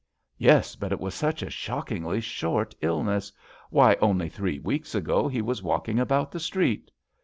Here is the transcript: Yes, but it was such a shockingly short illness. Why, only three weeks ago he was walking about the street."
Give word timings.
Yes, 0.39 0.75
but 0.75 0.91
it 0.91 0.99
was 0.99 1.13
such 1.13 1.43
a 1.43 1.49
shockingly 1.51 2.21
short 2.21 2.73
illness. 2.81 3.31
Why, 3.69 3.95
only 4.01 4.29
three 4.29 4.57
weeks 4.57 4.95
ago 4.95 5.27
he 5.27 5.43
was 5.43 5.61
walking 5.61 5.99
about 5.99 6.31
the 6.31 6.39
street." 6.39 6.89